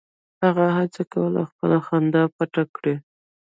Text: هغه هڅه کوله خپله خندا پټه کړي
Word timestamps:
هغه 0.43 0.65
هڅه 0.77 1.01
کوله 1.13 1.41
خپله 1.51 1.77
خندا 1.87 2.23
پټه 2.35 2.63
کړي 2.75 2.95